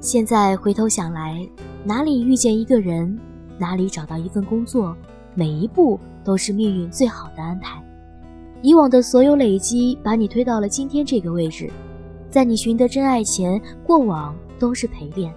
[0.00, 1.44] 现在回头想来，
[1.82, 3.18] 哪里遇见一个人，
[3.58, 4.96] 哪里找到一份工作，
[5.34, 7.82] 每一步都是命运最好的安排。
[8.62, 11.68] 以往的所有累积，把你推到了今天这个位置。
[12.30, 15.32] 在你寻得真爱前，过往都是陪练；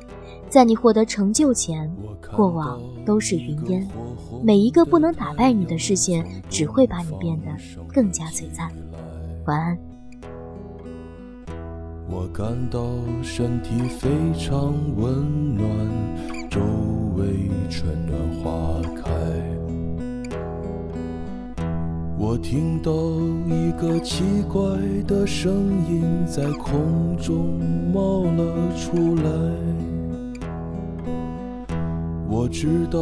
[0.47, 1.91] 在你获得成就前，
[2.35, 3.87] 过往都是云烟。
[4.43, 7.47] 每一个不能打败你的视线，只会把你变得
[7.91, 8.71] 更加璀璨。
[9.47, 9.90] 晚安。
[12.13, 12.81] 我感到
[13.23, 15.65] 身体非常温暖，
[16.49, 16.59] 周
[17.15, 19.09] 围春暖花开。
[22.19, 22.91] 我听到
[23.47, 24.61] 一个奇怪
[25.07, 25.53] 的声
[25.89, 27.57] 音在空中
[27.93, 29.31] 冒了出来，
[32.29, 32.99] 我知道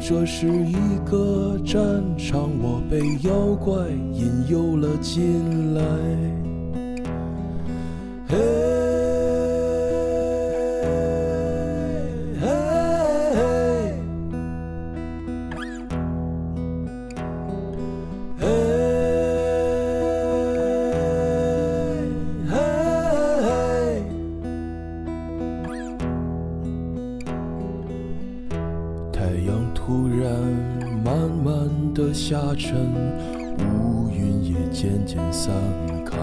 [0.00, 1.82] 这是一个战
[2.16, 6.51] 场，我被妖怪引诱了进来。
[8.32, 8.38] 嘿
[12.40, 12.48] 嘿
[22.48, 22.56] 嘿
[29.12, 30.32] 太阳突然
[31.04, 32.72] 慢慢的下沉，
[33.58, 35.52] 乌云也渐渐散
[36.06, 36.16] 开。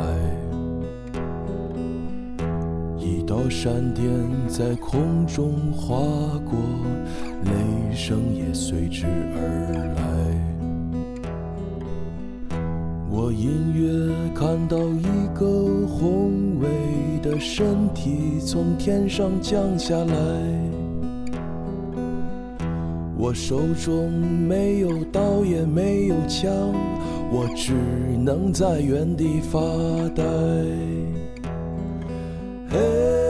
[3.10, 4.06] 一道闪电
[4.48, 5.98] 在空中划
[6.46, 6.60] 过，
[7.44, 9.42] 雷声也随之而
[9.96, 10.02] 来。
[13.10, 15.44] 我隐约看到一个
[15.88, 16.68] 宏伟
[17.24, 20.16] 的身体从天上降下来。
[23.18, 26.52] 我手中没有刀，也没有枪，
[27.32, 27.74] 我只
[28.24, 29.60] 能在原地发
[30.16, 30.24] 呆。
[32.72, 33.29] Hey.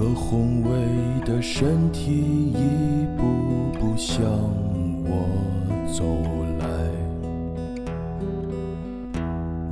[0.00, 0.70] 个宏伟
[1.26, 3.22] 的身体一步
[3.78, 4.24] 步向
[5.04, 5.12] 我
[5.92, 6.02] 走
[6.58, 6.64] 来，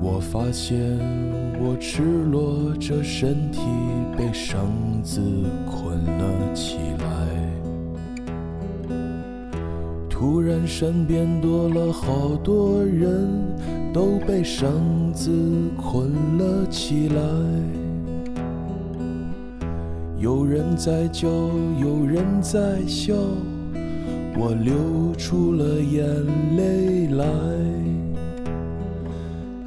[0.03, 0.79] 我发现
[1.59, 3.63] 我赤裸着身体
[4.19, 5.19] 被绳子
[5.65, 7.07] 捆了起来。
[10.11, 13.27] 突然身边多了好多人
[13.95, 15.31] 都被绳子
[15.75, 17.88] 捆了起来。
[20.21, 23.15] 有人在叫，有人在笑，
[24.37, 26.05] 我流出了眼
[26.57, 27.25] 泪来。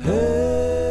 [0.03, 0.90] 嘿。